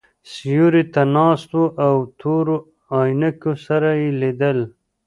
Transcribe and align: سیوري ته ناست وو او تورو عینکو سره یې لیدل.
سیوري 0.31 0.83
ته 0.93 1.01
ناست 1.15 1.49
وو 1.57 1.65
او 1.85 1.95
تورو 2.19 2.57
عینکو 2.97 3.51
سره 3.65 3.89
یې 4.01 4.09
لیدل. 4.21 4.59